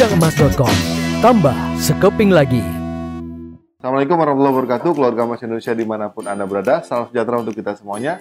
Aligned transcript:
Gudangemas.com 0.00 0.72
Tambah 1.20 1.52
sekeping 1.76 2.32
lagi. 2.32 2.64
Assalamualaikum 3.76 4.16
warahmatullahi 4.16 4.54
wabarakatuh. 4.56 4.90
Keluarga 4.96 5.28
Mas 5.28 5.44
Indonesia 5.44 5.76
di 5.76 5.84
mana 5.84 6.08
pun 6.08 6.24
Anda 6.24 6.48
berada 6.48 6.80
Salam 6.80 7.12
sejahtera 7.12 7.44
untuk 7.44 7.52
kita 7.52 7.76
semuanya. 7.76 8.16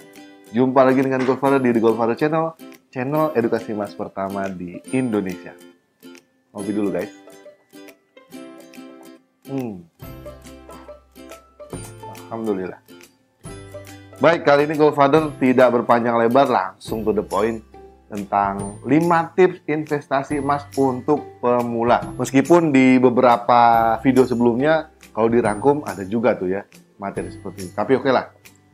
Jumpa 0.51 0.83
lagi 0.83 0.99
dengan 0.99 1.23
Goldfather 1.23 1.63
di 1.63 1.71
The 1.71 1.79
Goldfather 1.79 2.19
Channel 2.19 2.59
Channel 2.91 3.31
edukasi 3.31 3.71
mas 3.71 3.95
pertama 3.95 4.51
di 4.51 4.75
Indonesia. 4.91 5.55
Ngopi 6.51 6.71
dulu 6.75 6.91
guys. 6.91 7.15
Hmm. 9.47 9.79
Alhamdulillah. 12.27 12.83
Baik, 14.19 14.43
kali 14.43 14.67
ini 14.67 14.75
Goldfather 14.75 15.31
tidak 15.39 15.79
berpanjang 15.79 16.19
lebar 16.19 16.51
Langsung 16.51 17.07
to 17.07 17.15
the 17.15 17.23
point 17.23 17.68
tentang 18.09 18.81
5 18.83 19.37
tips 19.37 19.61
investasi 19.69 20.41
emas 20.41 20.65
untuk 20.73 21.37
pemula. 21.39 22.01
Meskipun 22.17 22.73
di 22.73 22.97
beberapa 22.97 23.95
video 24.01 24.25
sebelumnya 24.25 24.89
kalau 25.13 25.29
dirangkum 25.29 25.85
ada 25.85 26.01
juga 26.03 26.33
tuh 26.33 26.49
ya 26.49 26.65
materi 26.97 27.29
seperti 27.29 27.69
ini. 27.69 27.71
Tapi 27.77 27.91
oke 27.95 28.09
okay 28.09 28.11
lah, 28.11 28.25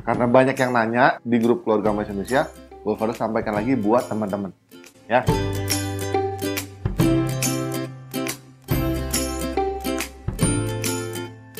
karena 0.07 0.26
banyak 0.26 0.55
yang 0.55 0.71
nanya 0.71 1.05
di 1.21 1.38
grup 1.38 1.67
keluarga 1.67 1.91
emas 1.91 2.07
Indonesia, 2.07 2.48
harus 2.81 3.17
sampaikan 3.20 3.53
lagi 3.57 3.76
buat 3.76 4.07
teman-teman. 4.07 4.55
Ya. 5.05 5.21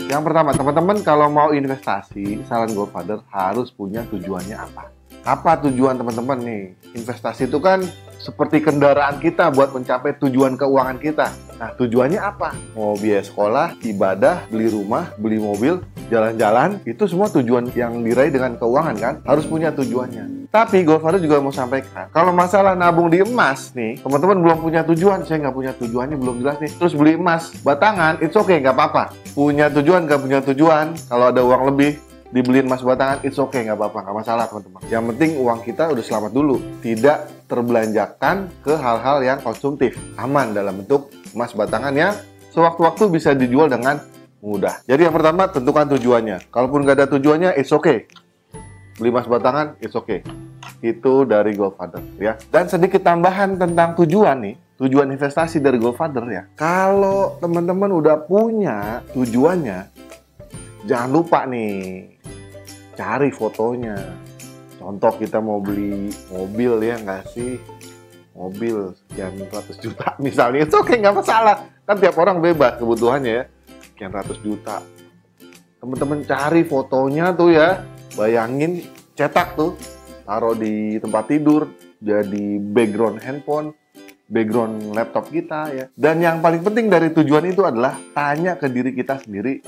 Yang 0.06 0.32
pertama, 0.32 0.56
teman-teman 0.56 0.98
kalau 1.04 1.28
mau 1.28 1.52
investasi, 1.52 2.48
saran 2.48 2.72
Godfather 2.72 3.20
harus 3.36 3.68
punya 3.68 4.08
tujuannya 4.08 4.56
apa. 4.56 4.95
Apa 5.26 5.58
tujuan 5.58 5.98
teman-teman 5.98 6.38
nih? 6.38 6.64
Investasi 6.94 7.50
itu 7.50 7.58
kan 7.58 7.82
seperti 8.22 8.62
kendaraan 8.62 9.18
kita 9.18 9.50
buat 9.50 9.74
mencapai 9.74 10.22
tujuan 10.22 10.54
keuangan 10.54 11.02
kita. 11.02 11.34
Nah, 11.58 11.74
tujuannya 11.74 12.22
apa? 12.22 12.54
Mau 12.78 12.94
biaya 12.94 13.26
sekolah, 13.26 13.74
ibadah, 13.82 14.46
beli 14.54 14.70
rumah, 14.70 15.10
beli 15.18 15.42
mobil, 15.42 15.82
jalan-jalan, 16.14 16.78
itu 16.86 17.10
semua 17.10 17.26
tujuan 17.34 17.74
yang 17.74 18.06
diraih 18.06 18.30
dengan 18.30 18.54
keuangan 18.54 18.96
kan? 19.02 19.14
Harus 19.26 19.50
punya 19.50 19.74
tujuannya. 19.74 20.46
Tapi 20.54 20.86
Goldfather 20.86 21.18
juga 21.18 21.42
mau 21.42 21.50
sampaikan, 21.50 22.06
kalau 22.14 22.30
masalah 22.30 22.78
nabung 22.78 23.10
di 23.10 23.26
emas 23.26 23.74
nih, 23.74 23.98
teman-teman 24.06 24.46
belum 24.46 24.58
punya 24.62 24.86
tujuan, 24.86 25.26
saya 25.26 25.42
nggak 25.42 25.56
punya 25.58 25.74
tujuannya, 25.74 26.16
belum 26.22 26.36
jelas 26.46 26.62
nih. 26.62 26.72
Terus 26.78 26.94
beli 26.94 27.18
emas 27.18 27.50
batangan, 27.66 28.22
it's 28.22 28.38
okay, 28.38 28.62
nggak 28.62 28.78
apa-apa. 28.78 29.10
Punya 29.34 29.74
tujuan, 29.74 30.06
nggak 30.06 30.22
punya 30.22 30.40
tujuan, 30.54 30.94
kalau 31.10 31.34
ada 31.34 31.42
uang 31.42 31.74
lebih, 31.74 31.98
dibeliin 32.36 32.68
emas 32.68 32.84
batangan, 32.84 33.24
it's 33.24 33.40
okay, 33.40 33.64
nggak 33.64 33.80
apa-apa, 33.80 34.04
nggak 34.04 34.18
masalah 34.20 34.44
teman-teman. 34.52 34.84
Yang 34.92 35.04
penting 35.16 35.32
uang 35.40 35.60
kita 35.64 35.88
udah 35.88 36.04
selamat 36.04 36.32
dulu, 36.36 36.60
tidak 36.84 37.32
terbelanjakan 37.48 38.52
ke 38.60 38.76
hal-hal 38.76 39.24
yang 39.24 39.40
konsumtif, 39.40 39.96
aman 40.20 40.52
dalam 40.52 40.84
bentuk 40.84 41.16
emas 41.32 41.56
batangan 41.56 41.96
yang 41.96 42.12
sewaktu-waktu 42.52 43.08
bisa 43.08 43.32
dijual 43.32 43.72
dengan 43.72 44.04
mudah. 44.44 44.84
Jadi 44.84 45.08
yang 45.08 45.16
pertama 45.16 45.48
tentukan 45.48 45.88
tujuannya. 45.96 46.52
Kalaupun 46.52 46.84
nggak 46.84 46.96
ada 47.00 47.08
tujuannya, 47.08 47.56
it's 47.56 47.72
okay. 47.72 48.04
Beli 49.00 49.16
emas 49.16 49.32
batangan, 49.32 49.80
it's 49.80 49.96
okay. 49.96 50.20
Itu 50.84 51.24
dari 51.24 51.56
Goldfather 51.56 52.04
ya. 52.20 52.36
Dan 52.52 52.68
sedikit 52.68 53.00
tambahan 53.00 53.56
tentang 53.56 53.96
tujuan 53.96 54.44
nih, 54.44 54.56
tujuan 54.76 55.08
investasi 55.08 55.64
dari 55.64 55.80
Goldfather 55.80 56.28
ya. 56.28 56.44
Kalau 56.60 57.40
teman-teman 57.40 57.96
udah 57.96 58.28
punya 58.28 59.08
tujuannya, 59.16 59.88
jangan 60.84 61.10
lupa 61.16 61.48
nih 61.48 62.15
cari 62.96 63.30
fotonya. 63.30 63.96
Contoh 64.80 65.14
kita 65.20 65.44
mau 65.44 65.60
beli 65.60 66.10
mobil 66.32 66.80
ya 66.82 66.96
nggak 67.00 67.24
sih? 67.36 67.60
Mobil 68.36 68.92
sekian 68.96 69.32
ratus 69.48 69.80
juta 69.80 70.16
misalnya, 70.26 70.68
itu 70.68 70.76
oke 70.76 70.92
nggak 70.92 71.16
masalah. 71.16 71.56
Kan 71.88 71.96
tiap 72.02 72.16
orang 72.20 72.44
bebas 72.44 72.80
kebutuhannya 72.80 73.32
ya. 73.32 73.44
Sekian 73.92 74.12
ratus 74.12 74.40
juta. 74.44 74.84
Teman-teman 75.80 76.26
cari 76.26 76.64
fotonya 76.66 77.32
tuh 77.36 77.54
ya. 77.54 77.84
Bayangin 78.16 78.84
cetak 79.16 79.56
tuh. 79.56 79.78
Taruh 80.26 80.58
di 80.58 80.98
tempat 81.00 81.30
tidur. 81.30 81.70
Jadi 82.04 82.60
background 82.60 83.24
handphone 83.24 83.72
background 84.26 84.94
laptop 84.94 85.30
kita 85.30 85.70
ya. 85.72 85.86
Dan 85.94 86.22
yang 86.22 86.42
paling 86.42 86.66
penting 86.66 86.90
dari 86.90 87.14
tujuan 87.14 87.46
itu 87.46 87.62
adalah 87.62 87.98
tanya 88.14 88.58
ke 88.58 88.68
diri 88.70 88.92
kita 88.94 89.22
sendiri, 89.22 89.62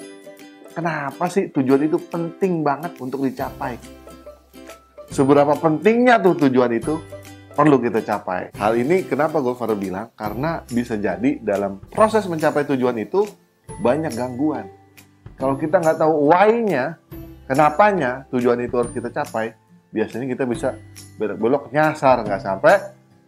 kenapa 0.78 1.26
sih 1.26 1.50
tujuan 1.50 1.90
itu 1.90 1.98
penting 1.98 2.62
banget 2.62 2.94
untuk 3.02 3.26
dicapai? 3.26 3.82
Seberapa 5.10 5.58
pentingnya 5.58 6.22
tuh 6.22 6.38
tujuan 6.46 6.70
itu 6.78 7.02
perlu 7.58 7.82
kita 7.82 8.06
capai. 8.06 8.54
Hal 8.54 8.78
ini 8.78 9.02
kenapa 9.10 9.42
Goldfather 9.42 9.74
bilang? 9.74 10.14
Karena 10.14 10.62
bisa 10.70 10.94
jadi 10.94 11.42
dalam 11.42 11.82
proses 11.90 12.30
mencapai 12.30 12.70
tujuan 12.70 12.94
itu 13.02 13.26
banyak 13.82 14.14
gangguan. 14.14 14.70
Kalau 15.42 15.58
kita 15.58 15.82
nggak 15.82 15.98
tahu 15.98 16.14
why-nya, 16.30 17.02
kenapanya 17.50 18.30
tujuan 18.30 18.62
itu 18.62 18.78
harus 18.78 18.94
kita 18.94 19.10
capai, 19.10 19.58
biasanya 19.90 20.30
kita 20.30 20.46
bisa 20.46 20.78
belok-belok 21.18 21.74
nyasar 21.74 22.22
nggak 22.22 22.42
sampai 22.46 22.76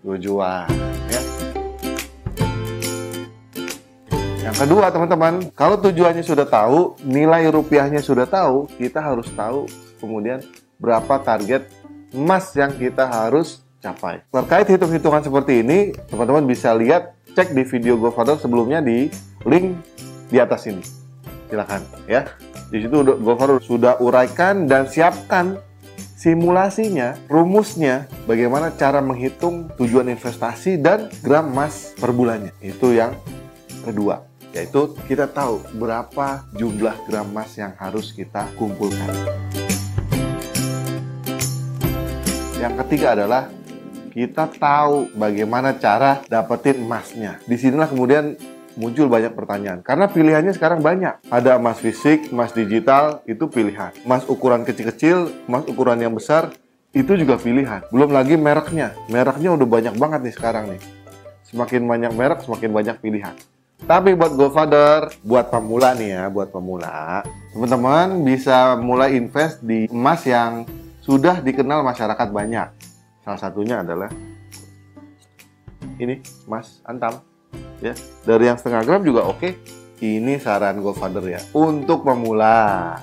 tujuan. 0.05 0.98
Yang 4.49 4.65
kedua 4.65 4.89
teman-teman, 4.89 5.53
kalau 5.53 5.77
tujuannya 5.77 6.25
sudah 6.25 6.41
tahu, 6.41 6.97
nilai 7.05 7.45
rupiahnya 7.53 8.01
sudah 8.01 8.25
tahu, 8.25 8.65
kita 8.81 8.97
harus 8.97 9.29
tahu 9.37 9.69
kemudian 10.01 10.41
berapa 10.81 11.21
target 11.21 11.69
emas 12.09 12.49
yang 12.57 12.73
kita 12.73 13.05
harus 13.05 13.61
capai. 13.77 14.25
Terkait 14.33 14.65
hitung-hitungan 14.65 15.21
seperti 15.21 15.61
ini, 15.61 15.93
teman-teman 16.09 16.49
bisa 16.49 16.73
lihat 16.73 17.13
cek 17.37 17.53
di 17.53 17.61
video 17.61 18.01
GoFarder 18.01 18.41
sebelumnya 18.41 18.81
di 18.81 19.13
link 19.45 19.77
di 20.33 20.41
atas 20.41 20.65
ini. 20.65 20.81
Silakan 21.45 21.85
ya. 22.09 22.25
Di 22.73 22.81
situ 22.81 23.05
GoFarder 23.05 23.61
sudah 23.61 24.01
uraikan 24.01 24.65
dan 24.65 24.89
siapkan 24.89 25.61
simulasinya, 26.17 27.21
rumusnya, 27.29 28.09
bagaimana 28.25 28.73
cara 28.73 28.97
menghitung 28.97 29.69
tujuan 29.77 30.09
investasi 30.09 30.81
dan 30.81 31.05
gram 31.21 31.53
emas 31.53 31.93
per 32.01 32.09
bulannya. 32.09 32.49
Itu 32.65 32.97
yang 32.97 33.13
kedua 33.85 34.28
yaitu 34.53 34.97
kita 35.05 35.29
tahu 35.29 35.61
berapa 35.77 36.45
jumlah 36.57 36.95
gram 37.05 37.29
emas 37.29 37.53
yang 37.57 37.73
harus 37.77 38.09
kita 38.13 38.49
kumpulkan. 38.57 39.13
Yang 42.59 42.73
ketiga 42.85 43.15
adalah 43.15 43.47
kita 44.11 44.51
tahu 44.51 45.13
bagaimana 45.15 45.77
cara 45.77 46.19
dapetin 46.27 46.83
emasnya. 46.83 47.39
Di 47.47 47.55
sinilah 47.55 47.87
kemudian 47.87 48.35
muncul 48.75 49.07
banyak 49.07 49.31
pertanyaan. 49.31 49.79
Karena 49.79 50.11
pilihannya 50.11 50.51
sekarang 50.55 50.83
banyak. 50.83 51.23
Ada 51.31 51.55
emas 51.55 51.79
fisik, 51.79 52.31
emas 52.31 52.51
digital, 52.51 53.23
itu 53.27 53.47
pilihan. 53.47 53.95
Emas 54.03 54.27
ukuran 54.27 54.67
kecil-kecil, 54.67 55.47
emas 55.47 55.63
ukuran 55.67 56.03
yang 56.03 56.11
besar, 56.11 56.51
itu 56.91 57.15
juga 57.15 57.39
pilihan. 57.39 57.85
Belum 57.93 58.11
lagi 58.11 58.35
mereknya. 58.35 58.97
Mereknya 59.07 59.55
udah 59.55 59.67
banyak 59.67 59.95
banget 59.95 60.19
nih 60.25 60.35
sekarang 60.35 60.65
nih. 60.73 60.81
Semakin 61.47 61.81
banyak 61.85 62.11
merek, 62.15 62.39
semakin 62.43 62.69
banyak 62.75 62.95
pilihan. 62.99 63.35
Tapi 63.89 64.13
buat 64.13 64.37
Godfather, 64.37 65.09
buat 65.25 65.49
pemula 65.49 65.97
nih 65.97 66.13
ya, 66.13 66.23
buat 66.29 66.53
pemula, 66.53 67.25
teman-teman 67.49 68.21
bisa 68.21 68.77
mulai 68.77 69.17
invest 69.17 69.65
di 69.65 69.89
emas 69.89 70.21
yang 70.29 70.69
sudah 71.01 71.41
dikenal 71.41 71.81
masyarakat 71.81 72.29
banyak. 72.29 72.69
Salah 73.25 73.41
satunya 73.41 73.81
adalah 73.81 74.13
ini 75.97 76.21
emas 76.45 76.85
antam. 76.85 77.17
Ya, 77.81 77.97
dari 78.29 78.45
yang 78.45 78.61
setengah 78.61 78.85
gram 78.85 79.01
juga 79.01 79.25
oke. 79.25 79.57
Ini 79.97 80.37
saran 80.37 80.85
Godfather 80.85 81.25
ya, 81.25 81.41
untuk 81.57 82.05
pemula. 82.05 82.93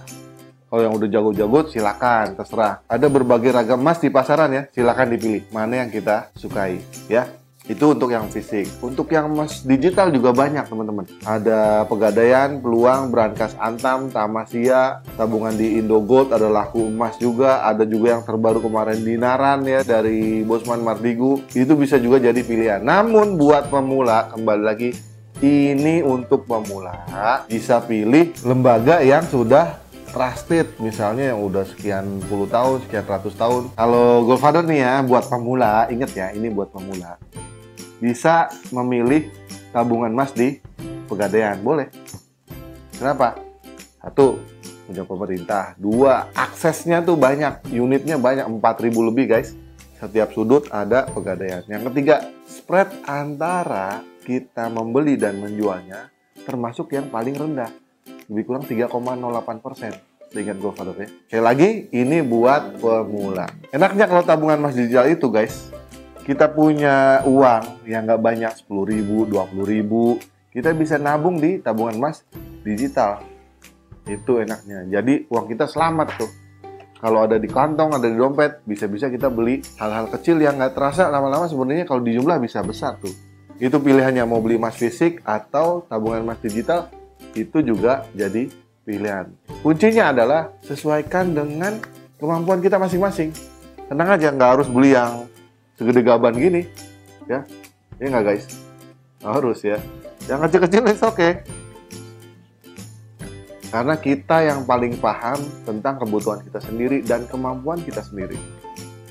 Kalau 0.71 0.83
yang 0.87 0.95
udah 0.95 1.11
jago-jago 1.11 1.67
silakan, 1.67 2.39
terserah. 2.39 2.87
Ada 2.87 3.11
berbagai 3.11 3.51
ragam 3.51 3.83
emas 3.83 3.99
di 3.99 4.07
pasaran 4.07 4.55
ya, 4.55 4.63
silakan 4.71 5.19
dipilih 5.19 5.51
mana 5.51 5.83
yang 5.83 5.91
kita 5.91 6.31
sukai 6.39 6.79
ya. 7.11 7.27
Itu 7.67 7.99
untuk 7.99 8.15
yang 8.15 8.31
fisik. 8.31 8.71
Untuk 8.79 9.11
yang 9.11 9.27
emas 9.27 9.67
digital 9.67 10.15
juga 10.15 10.31
banyak 10.31 10.71
teman-teman. 10.71 11.03
Ada 11.27 11.83
Pegadaian, 11.91 12.63
Peluang, 12.63 13.11
Brankas 13.11 13.59
Antam, 13.59 14.07
Tamasia, 14.07 15.03
tabungan 15.19 15.51
di 15.51 15.83
Indogold, 15.83 16.31
ada 16.31 16.47
Laku 16.47 16.87
Emas 16.87 17.19
juga, 17.19 17.67
ada 17.67 17.83
juga 17.83 18.15
yang 18.15 18.23
terbaru 18.23 18.63
kemarin 18.63 19.03
Dinaran 19.03 19.67
ya 19.67 19.83
dari 19.83 20.47
Bosman 20.47 20.87
Mardigu. 20.87 21.43
Itu 21.59 21.75
bisa 21.75 21.99
juga 21.99 22.23
jadi 22.23 22.39
pilihan. 22.39 22.87
Namun 22.87 23.35
buat 23.35 23.67
pemula 23.67 24.31
kembali 24.31 24.63
lagi 24.63 24.91
ini 25.43 26.01
untuk 26.01 26.49
pemula 26.49 27.05
bisa 27.45 27.83
pilih 27.85 28.33
lembaga 28.41 29.05
yang 29.05 29.21
sudah 29.29 29.85
trusted 30.09 30.65
misalnya 30.81 31.37
yang 31.37 31.45
udah 31.45 31.69
sekian 31.69 32.25
puluh 32.25 32.49
tahun, 32.49 32.81
sekian 32.89 33.05
ratus 33.05 33.37
tahun. 33.37 33.69
Kalau 33.77 34.25
Goldfather 34.25 34.65
nih 34.65 34.81
ya 34.81 34.95
buat 35.05 35.29
pemula, 35.29 35.93
inget 35.93 36.17
ya 36.17 36.33
ini 36.33 36.49
buat 36.49 36.73
pemula 36.73 37.21
bisa 37.99 38.53
memilih 38.73 39.29
tabungan 39.73 40.13
emas 40.13 40.33
di 40.33 40.61
pegadaian. 41.09 41.57
Boleh. 41.61 41.89
Kenapa? 42.97 43.37
Satu, 44.01 44.41
punya 44.87 45.03
pemerintah. 45.03 45.75
Dua, 45.77 46.31
aksesnya 46.33 47.03
tuh 47.03 47.19
banyak. 47.19 47.75
Unitnya 47.75 48.17
banyak, 48.17 48.47
4000 48.49 49.09
lebih 49.13 49.27
guys. 49.29 49.53
setiap 49.97 50.29
sudut 50.37 50.69
ada 50.69 51.09
pegadaian. 51.09 51.65
Yang 51.65 51.89
ketiga, 51.89 52.21
spread 52.45 52.93
antara 53.09 54.05
kita 54.29 54.69
membeli 54.69 55.17
dan 55.17 55.41
menjualnya 55.41 56.13
termasuk 56.45 56.93
yang 56.93 57.09
paling 57.09 57.33
rendah. 57.33 57.73
Lebih 58.29 58.45
kurang 58.45 58.65
3,08 58.69 59.65
persen. 59.65 59.97
Dengan 60.27 60.59
GoFather 60.59 60.97
ya. 61.01 61.09
Sekali 61.09 61.43
lagi, 61.43 61.69
ini 61.97 62.19
buat 62.21 62.83
pemula. 62.83 63.47
Enaknya 63.71 64.05
kalau 64.11 64.21
tabungan 64.27 64.59
emas 64.59 64.75
digital 64.75 65.07
itu 65.09 65.31
guys, 65.31 65.71
kita 66.27 66.51
punya 66.51 67.23
uang 67.23 67.87
yang 67.87 68.03
nggak 68.03 68.19
banyak 68.19 68.53
10 68.67 68.83
ribu, 68.83 69.31
20 69.31 69.63
ribu, 69.63 70.19
kita 70.51 70.75
bisa 70.75 70.99
nabung 70.99 71.39
di 71.39 71.63
tabungan 71.63 71.95
emas 71.95 72.27
digital. 72.67 73.23
Itu 74.11 74.43
enaknya. 74.43 74.91
Jadi 74.91 75.31
uang 75.31 75.47
kita 75.47 75.71
selamat 75.71 76.09
tuh 76.19 76.31
kalau 76.99 77.23
ada 77.23 77.39
di 77.39 77.47
kantong, 77.47 77.95
ada 77.95 78.11
di 78.11 78.19
dompet, 78.19 78.67
bisa-bisa 78.67 79.07
kita 79.07 79.31
beli 79.31 79.63
hal-hal 79.79 80.11
kecil 80.11 80.43
yang 80.43 80.59
nggak 80.59 80.75
terasa 80.75 81.07
lama-lama 81.07 81.47
sebenarnya 81.47 81.87
kalau 81.87 82.03
dijumlah 82.03 82.43
bisa 82.43 82.59
besar 82.67 82.99
tuh. 82.99 83.15
Itu 83.63 83.79
pilihannya 83.79 84.27
mau 84.27 84.43
beli 84.43 84.59
emas 84.59 84.75
fisik 84.75 85.23
atau 85.23 85.87
tabungan 85.87 86.27
emas 86.27 86.43
digital, 86.43 86.91
itu 87.39 87.63
juga 87.63 88.03
jadi 88.19 88.51
pilihan. 88.83 89.31
Kuncinya 89.63 90.11
adalah 90.11 90.51
sesuaikan 90.67 91.37
dengan 91.37 91.79
kemampuan 92.19 92.59
kita 92.59 92.83
masing-masing. 92.83 93.31
Tenang 93.87 94.19
aja, 94.19 94.35
nggak 94.35 94.51
harus 94.59 94.67
beli 94.67 94.99
yang 94.99 95.29
segede 95.77 96.01
gaban 96.03 96.35
gini, 96.37 96.65
ya. 97.31 97.45
Ini 98.01 98.13
nggak 98.13 98.25
guys? 98.25 98.45
Harus 99.23 99.65
ya. 99.65 99.79
Yang 100.27 100.51
kecil-kecil 100.51 100.83
itu 100.89 101.05
oke. 101.07 101.17
Okay 101.17 101.33
karena 103.77 103.95
kita 103.99 104.47
yang 104.47 104.65
paling 104.65 104.97
paham 104.97 105.37
tentang 105.67 105.99
kebutuhan 106.01 106.41
kita 106.41 106.63
sendiri 106.63 107.03
dan 107.03 107.27
kemampuan 107.27 107.83
kita 107.83 108.01
sendiri. 108.01 108.39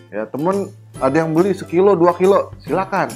Ya, 0.09 0.23
teman 0.25 0.71
ada 0.97 1.15
yang 1.21 1.35
beli 1.35 1.51
sekilo, 1.51 1.93
dua 1.93 2.15
kilo, 2.15 2.55
silakan. 2.63 3.11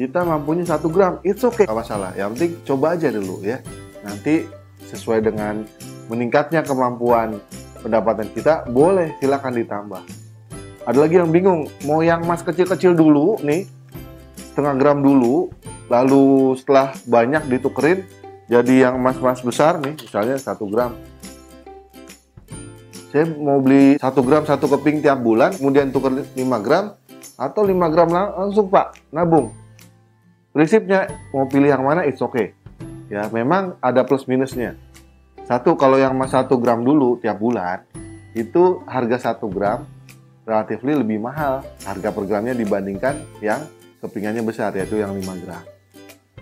Kita 0.00 0.24
mampunya 0.24 0.64
satu 0.64 0.88
gram, 0.88 1.20
it's 1.22 1.44
okay, 1.44 1.68
gak 1.68 1.76
masalah. 1.76 2.16
Yang 2.16 2.28
penting 2.34 2.52
coba 2.66 2.96
aja 2.96 3.08
dulu 3.12 3.44
ya. 3.44 3.60
Nanti 4.00 4.48
sesuai 4.88 5.22
dengan 5.28 5.62
meningkatnya 6.08 6.64
kemampuan 6.64 7.36
pendapatan 7.84 8.26
kita, 8.32 8.64
boleh 8.72 9.12
silakan 9.20 9.54
ditambah. 9.54 10.02
Ada 10.88 10.96
lagi 10.96 11.20
yang 11.20 11.28
bingung, 11.28 11.68
mau 11.84 12.00
yang 12.00 12.24
emas 12.24 12.40
kecil-kecil 12.40 12.96
dulu 12.96 13.36
nih, 13.44 13.68
setengah 14.52 14.74
gram 14.80 15.04
dulu, 15.04 15.52
lalu 15.92 16.56
setelah 16.56 16.96
banyak 17.04 17.44
ditukerin, 17.52 18.08
jadi 18.48 18.88
yang 18.88 18.96
emas-emas 18.96 19.44
besar 19.44 19.76
nih 19.78 19.94
misalnya 19.94 20.40
satu 20.40 20.64
gram. 20.66 20.96
Saya 23.12 23.28
mau 23.28 23.60
beli 23.60 24.00
satu 24.00 24.24
gram 24.24 24.42
satu 24.42 24.66
keping 24.70 25.02
tiap 25.02 25.22
bulan 25.22 25.54
kemudian 25.54 25.90
tukar 25.90 26.14
5 26.14 26.34
gram 26.62 26.94
atau 27.34 27.62
5 27.62 27.92
gram 27.94 28.08
langsung 28.10 28.66
pak 28.66 28.98
nabung. 29.14 29.54
Prinsipnya 30.50 31.10
mau 31.30 31.46
pilih 31.46 31.70
yang 31.70 31.86
mana 31.86 32.02
it's 32.06 32.18
okay. 32.18 32.54
Ya 33.06 33.26
memang 33.30 33.78
ada 33.78 34.02
plus 34.02 34.26
minusnya. 34.26 34.74
Satu 35.46 35.74
kalau 35.74 35.98
yang 35.98 36.14
emas 36.14 36.34
satu 36.34 36.58
gram 36.58 36.82
dulu 36.82 37.18
tiap 37.22 37.38
bulan 37.38 37.82
itu 38.34 38.82
harga 38.86 39.30
satu 39.30 39.50
gram 39.50 39.86
relatif 40.50 40.82
lebih 40.82 41.22
mahal 41.22 41.62
harga 41.86 42.10
per 42.10 42.24
gramnya 42.26 42.58
dibandingkan 42.58 43.22
yang 43.38 43.62
kepingannya 44.02 44.42
besar 44.42 44.74
yaitu 44.74 44.98
yang 44.98 45.14
5 45.14 45.44
gram 45.46 45.62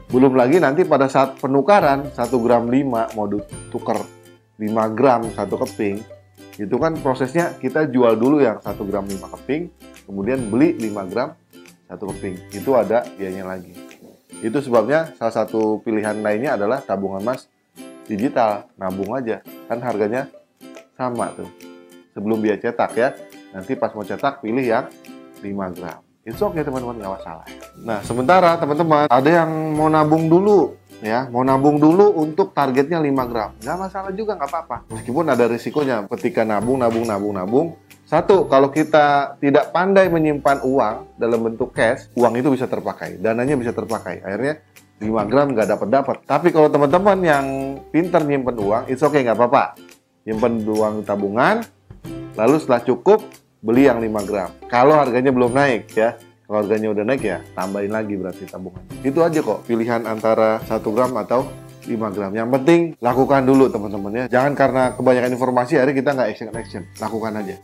belum 0.09 0.33
lagi 0.33 0.57
nanti 0.57 0.89
pada 0.89 1.05
saat 1.13 1.37
penukaran 1.37 2.09
1 2.17 2.17
gram 2.41 2.65
5 2.65 3.13
mau 3.13 3.29
ditukar 3.29 4.01
5 4.59 4.97
gram 4.99 5.23
satu 5.37 5.55
keping, 5.63 6.03
itu 6.59 6.77
kan 6.83 6.99
prosesnya 6.99 7.55
kita 7.61 7.87
jual 7.87 8.19
dulu 8.19 8.43
yang 8.43 8.59
1 8.59 8.75
gram 8.91 9.07
5 9.07 9.35
keping, 9.39 9.71
kemudian 10.03 10.51
beli 10.51 10.75
5 10.81 11.13
gram 11.13 11.37
satu 11.87 12.11
keping. 12.11 12.35
Itu 12.51 12.75
ada 12.75 13.07
biayanya 13.15 13.47
lagi. 13.47 13.71
Itu 14.43 14.59
sebabnya 14.59 15.15
salah 15.15 15.45
satu 15.45 15.79
pilihan 15.87 16.19
lainnya 16.19 16.59
adalah 16.59 16.83
tabungan 16.83 17.23
emas 17.23 17.47
digital, 18.11 18.67
nabung 18.75 19.15
aja. 19.15 19.47
Kan 19.71 19.79
harganya 19.79 20.27
sama 20.99 21.31
tuh. 21.39 21.47
Sebelum 22.19 22.43
biaya 22.43 22.59
cetak 22.59 22.93
ya. 22.99 23.15
Nanti 23.53 23.73
pas 23.75 23.93
mau 23.97 24.05
cetak 24.05 24.45
pilih 24.45 24.65
yang 24.65 24.87
5 25.41 25.77
gram. 25.77 26.00
It's 26.29 26.45
okay 26.45 26.61
teman-teman, 26.61 27.00
nggak 27.00 27.12
masalah. 27.17 27.47
Nah, 27.81 28.05
sementara 28.05 28.61
teman-teman, 28.61 29.09
ada 29.09 29.31
yang 29.33 29.49
mau 29.73 29.89
nabung 29.89 30.29
dulu, 30.29 30.77
ya, 31.00 31.25
mau 31.33 31.41
nabung 31.41 31.81
dulu 31.81 32.21
untuk 32.21 32.53
targetnya 32.53 33.00
5 33.00 33.33
gram. 33.33 33.56
Nggak 33.65 33.79
masalah 33.81 34.12
juga, 34.12 34.37
nggak 34.37 34.50
apa-apa. 34.53 34.77
Meskipun 34.93 35.25
ada 35.25 35.49
risikonya 35.49 36.05
ketika 36.12 36.45
nabung, 36.45 36.85
nabung, 36.85 37.09
nabung, 37.09 37.33
nabung. 37.33 37.69
Satu, 38.05 38.45
kalau 38.45 38.69
kita 38.69 39.41
tidak 39.41 39.73
pandai 39.73 40.12
menyimpan 40.12 40.61
uang 40.69 41.17
dalam 41.17 41.41
bentuk 41.49 41.73
cash, 41.73 42.12
uang 42.12 42.37
itu 42.37 42.53
bisa 42.53 42.69
terpakai, 42.69 43.17
dananya 43.17 43.56
bisa 43.56 43.73
terpakai. 43.73 44.21
Akhirnya 44.21 44.61
5 45.00 45.31
gram 45.33 45.56
nggak 45.56 45.69
dapat 45.73 45.89
dapat. 45.89 46.17
Tapi 46.29 46.53
kalau 46.53 46.69
teman-teman 46.69 47.19
yang 47.25 47.45
pintar 47.89 48.21
nyimpen 48.21 48.61
uang, 48.61 48.85
it's 48.93 49.00
okay 49.00 49.25
nggak 49.25 49.39
apa-apa. 49.39 49.81
Nyimpen 50.29 50.61
uang 50.69 51.09
tabungan, 51.09 51.65
lalu 52.38 52.62
setelah 52.62 52.87
cukup 52.87 53.26
beli 53.58 53.90
yang 53.90 53.99
5 53.99 54.31
gram. 54.31 54.50
Kalau 54.70 54.94
harganya 54.94 55.35
belum 55.35 55.50
naik 55.50 55.90
ya. 55.90 56.14
Kalau 56.49 56.64
harganya 56.64 56.88
udah 56.96 57.05
naik 57.05 57.23
ya, 57.29 57.44
tambahin 57.52 57.93
lagi 57.93 58.17
berarti 58.17 58.49
tabungan. 58.49 58.81
Itu 59.05 59.20
aja 59.20 59.44
kok, 59.44 59.69
pilihan 59.69 60.08
antara 60.08 60.64
1 60.64 60.81
gram 60.96 61.12
atau 61.20 61.44
5 61.85 62.08
gram. 62.08 62.32
Yang 62.32 62.49
penting 62.56 62.81
lakukan 63.05 63.44
dulu 63.44 63.69
teman-teman 63.69 64.25
ya. 64.25 64.25
Jangan 64.32 64.52
karena 64.56 64.82
kebanyakan 64.96 65.31
informasi 65.37 65.76
akhirnya 65.76 65.96
kita 66.00 66.11
nggak 66.17 66.29
action 66.32 66.49
action. 66.56 66.82
Lakukan 66.96 67.32
aja. 67.37 67.56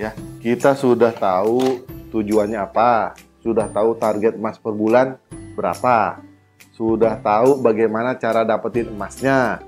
Ya, 0.00 0.16
kita 0.40 0.72
sudah 0.72 1.12
tahu 1.12 1.84
tujuannya 2.08 2.56
apa, 2.56 3.12
sudah 3.44 3.68
tahu 3.68 4.00
target 4.00 4.40
emas 4.40 4.56
per 4.56 4.72
bulan 4.72 5.20
berapa, 5.52 6.24
sudah 6.72 7.20
tahu 7.20 7.60
bagaimana 7.60 8.16
cara 8.16 8.48
dapetin 8.48 8.88
emasnya. 8.88 9.60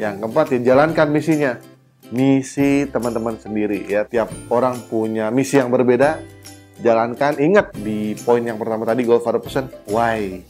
Yang 0.00 0.14
keempat, 0.24 0.46
ya 0.56 0.58
jalankan 0.72 1.12
misinya 1.12 1.60
misi 2.08 2.88
teman-teman 2.88 3.36
sendiri 3.36 3.84
ya. 3.84 4.08
Tiap 4.08 4.32
orang 4.48 4.80
punya 4.88 5.28
misi 5.28 5.60
yang 5.60 5.68
berbeda. 5.68 6.16
Jalankan, 6.80 7.36
ingat 7.36 7.76
di 7.76 8.16
poin 8.24 8.40
yang 8.40 8.56
pertama 8.56 8.88
tadi 8.88 9.04
goal 9.04 9.20
for 9.20 9.36
person, 9.36 9.68
why? 9.92 10.40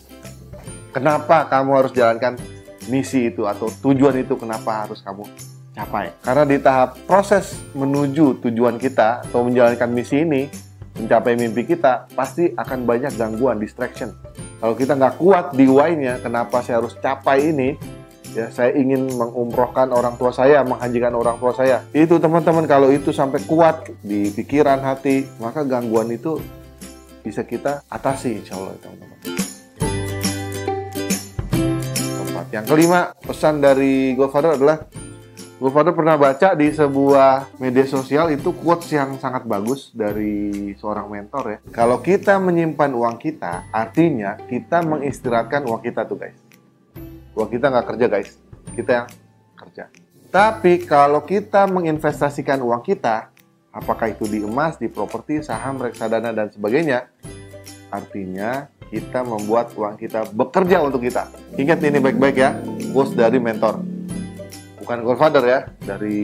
Kenapa 0.95 1.51
kamu 1.51 1.71
harus 1.75 1.91
jalankan 1.91 2.39
misi 2.87 3.35
itu 3.35 3.51
atau 3.51 3.67
tujuan 3.67 4.15
itu 4.23 4.39
kenapa 4.39 4.87
harus 4.87 5.03
kamu 5.03 5.27
capai? 5.75 6.15
Karena 6.23 6.47
di 6.47 6.63
tahap 6.63 7.03
proses 7.11 7.59
menuju 7.75 8.47
tujuan 8.47 8.79
kita 8.79 9.27
atau 9.27 9.43
menjalankan 9.43 9.91
misi 9.91 10.23
ini, 10.23 10.47
mencapai 10.95 11.35
mimpi 11.35 11.67
kita, 11.67 12.07
pasti 12.15 12.55
akan 12.55 12.87
banyak 12.87 13.11
gangguan, 13.19 13.59
distraction. 13.59 14.15
Kalau 14.63 14.79
kita 14.79 14.95
nggak 14.95 15.19
kuat 15.19 15.59
di 15.59 15.67
why-nya, 15.67 16.23
kenapa 16.23 16.63
saya 16.63 16.79
harus 16.79 16.95
capai 17.03 17.51
ini, 17.51 17.75
ya 18.35 18.47
saya 18.55 18.75
ingin 18.79 19.11
mengumrohkan 19.19 19.91
orang 19.91 20.15
tua 20.15 20.31
saya 20.31 20.63
menghajikan 20.63 21.15
orang 21.15 21.37
tua 21.39 21.53
saya. 21.55 21.83
Itu 21.91 22.23
teman-teman 22.23 22.67
kalau 22.67 22.91
itu 22.95 23.11
sampai 23.11 23.43
kuat 23.47 23.91
di 24.03 24.31
pikiran 24.31 24.79
hati 24.83 25.27
maka 25.43 25.67
gangguan 25.67 26.11
itu 26.15 26.39
bisa 27.21 27.45
kita 27.45 27.85
atasi 27.91 28.41
insya 28.41 28.57
Allah 28.57 28.75
teman-teman. 28.81 29.19
Yang 32.51 32.67
kelima 32.67 33.15
pesan 33.23 33.63
dari 33.63 34.11
Godfather 34.19 34.59
adalah 34.59 34.83
Godfather 35.63 35.95
pernah 35.95 36.19
baca 36.19 36.57
di 36.59 36.73
sebuah 36.73 37.61
media 37.63 37.87
sosial 37.87 38.33
itu 38.35 38.51
quotes 38.57 38.91
yang 38.91 39.21
sangat 39.23 39.47
bagus 39.47 39.95
dari 39.95 40.73
seorang 40.75 41.07
mentor 41.07 41.45
ya. 41.47 41.59
Kalau 41.71 42.03
kita 42.03 42.43
menyimpan 42.43 42.91
uang 42.91 43.21
kita, 43.23 43.71
artinya 43.71 44.35
kita 44.51 44.83
mengistirahatkan 44.83 45.63
uang 45.63 45.85
kita 45.85 46.09
tuh 46.09 46.17
guys 46.19 46.50
Uang 47.35 47.49
kita 47.51 47.71
nggak 47.71 47.87
kerja 47.95 48.07
guys, 48.11 48.31
kita 48.75 48.91
yang 48.91 49.07
kerja. 49.55 49.85
Tapi 50.31 50.87
kalau 50.87 51.27
kita 51.27 51.67
menginvestasikan 51.67 52.63
uang 52.63 52.87
kita, 52.87 53.35
apakah 53.75 54.11
itu 54.11 54.27
di 54.31 54.43
emas, 54.43 54.79
di 54.79 54.87
properti, 54.87 55.43
saham, 55.43 55.79
reksadana, 55.83 56.31
dan 56.31 56.51
sebagainya, 56.51 57.11
artinya 57.91 58.71
kita 58.91 59.23
membuat 59.23 59.71
uang 59.75 59.99
kita 59.99 60.31
bekerja 60.35 60.83
untuk 60.83 61.03
kita. 61.07 61.31
Ingat 61.55 61.79
ini 61.83 61.99
baik-baik 62.03 62.37
ya, 62.39 62.59
bos 62.91 63.15
dari 63.15 63.39
mentor. 63.39 63.83
Bukan 64.83 65.07
godfather 65.07 65.43
ya, 65.47 65.61
dari 65.83 66.23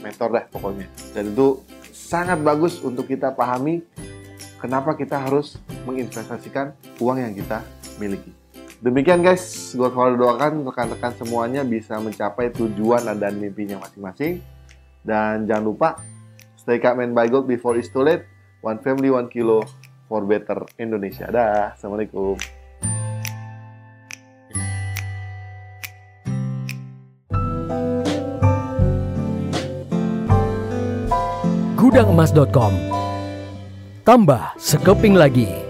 mentor 0.00 0.28
deh 0.32 0.44
pokoknya. 0.48 0.88
Dan 1.12 1.36
itu 1.36 1.60
sangat 1.92 2.40
bagus 2.40 2.80
untuk 2.80 3.08
kita 3.08 3.32
pahami 3.36 3.84
kenapa 4.56 4.96
kita 4.96 5.20
harus 5.20 5.60
menginvestasikan 5.84 6.72
uang 7.00 7.20
yang 7.20 7.32
kita 7.36 7.60
miliki. 8.00 8.41
Demikian 8.82 9.22
guys, 9.22 9.70
gue 9.78 9.88
selalu 9.94 10.18
doakan 10.18 10.66
rekan-rekan 10.66 11.14
semuanya 11.14 11.62
bisa 11.62 12.02
mencapai 12.02 12.50
tujuan 12.50 13.06
dan 13.14 13.38
mimpinya 13.38 13.78
masing-masing. 13.78 14.42
Dan 15.06 15.46
jangan 15.46 15.64
lupa, 15.70 15.88
stay 16.58 16.82
calm 16.82 16.98
and 16.98 17.14
buy 17.14 17.30
gold 17.30 17.46
before 17.46 17.78
it's 17.78 17.86
too 17.94 18.02
late. 18.02 18.26
One 18.58 18.82
family, 18.82 19.14
one 19.14 19.30
kilo 19.30 19.62
for 20.10 20.26
better 20.26 20.66
Indonesia. 20.82 21.30
Dah, 21.30 21.78
Assalamualaikum. 21.78 22.62
bijangemas.com. 31.92 32.72
Tambah 34.02 34.42
sekeping 34.58 35.14
lagi. 35.14 35.61